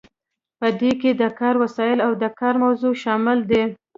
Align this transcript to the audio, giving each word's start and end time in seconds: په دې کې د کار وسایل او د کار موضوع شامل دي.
په 0.59 0.67
دې 0.79 0.91
کې 1.01 1.11
د 1.21 1.23
کار 1.39 1.55
وسایل 1.63 1.99
او 2.05 2.11
د 2.21 2.23
کار 2.39 2.55
موضوع 2.63 2.93
شامل 3.03 3.39
دي. 3.51 3.63